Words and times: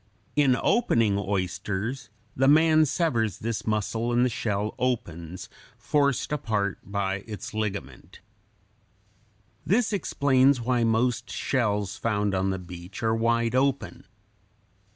In 0.35 0.57
opening 0.59 1.15
oysters 1.19 2.09
the 2.35 2.47
man 2.47 2.87
severs 2.87 3.37
this 3.37 3.67
muscle 3.67 4.11
and 4.11 4.25
the 4.25 4.29
shell 4.29 4.73
opens, 4.79 5.47
forced 5.77 6.31
apart 6.31 6.79
by 6.83 7.17
its 7.27 7.53
ligament. 7.53 8.19
This 9.63 9.93
explains 9.93 10.59
why 10.59 10.83
most 10.83 11.29
shells 11.29 11.97
found 11.97 12.33
on 12.33 12.49
the 12.49 12.57
beach 12.57 13.03
are 13.03 13.13
wide 13.13 13.53
open. 13.53 14.07